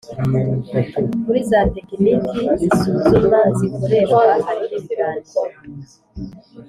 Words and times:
Muri 1.25 1.41
za 1.49 1.61
tekinike 1.73 2.31
z’isuzuma 2.59 3.39
zikoreshwa 3.57 4.23
harimo 4.45 4.73
ibiganiro 4.77 5.35